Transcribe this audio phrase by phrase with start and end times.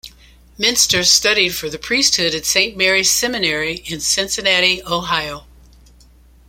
[0.57, 5.45] Menster studied for the priesthood at Saint Mary's Seminary in Cincinnati, Ohio.